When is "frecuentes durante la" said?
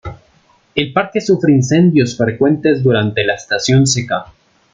2.17-3.35